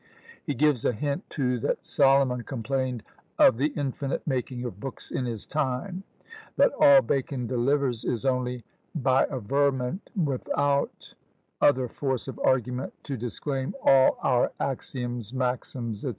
[0.43, 3.03] He gives a hint too that Solomon complained
[3.37, 6.01] "of the infinite making of books in his time;"
[6.57, 11.13] that all Bacon delivers is only "by averment without
[11.61, 16.09] other force of argument, to disclaim all our axioms, maxims, &c.